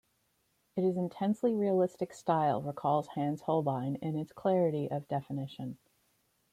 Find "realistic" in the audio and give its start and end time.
1.53-2.11